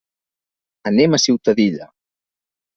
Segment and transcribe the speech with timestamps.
[0.93, 1.91] Anem a Ciutadilla.